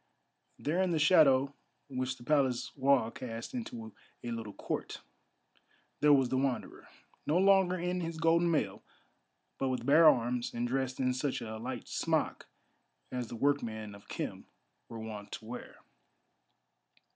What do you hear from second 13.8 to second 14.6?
of Khem